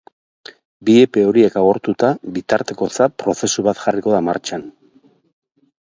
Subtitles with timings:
[0.87, 4.65] Bi epe horiek agortuta, bitartekotza prozesu bat jarriko da martxan.